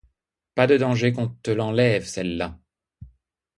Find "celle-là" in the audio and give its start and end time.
2.05-2.57